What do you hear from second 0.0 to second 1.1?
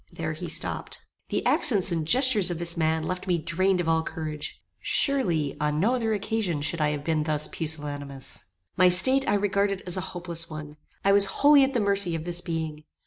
There he stopped.